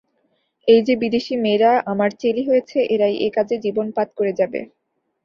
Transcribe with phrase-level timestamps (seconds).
[0.67, 4.59] এই যে বিদেশী মেয়েরা আমার চেলী হয়েছে, এরাই এ-কাজে জীবনপাত করে যাবে।